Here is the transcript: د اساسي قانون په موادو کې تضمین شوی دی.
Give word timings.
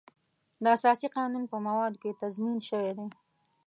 د 0.63 0.65
اساسي 0.77 1.07
قانون 1.17 1.43
په 1.51 1.57
موادو 1.65 1.99
کې 2.01 2.17
تضمین 2.21 2.57
شوی 2.69 2.91
دی. 2.97 3.07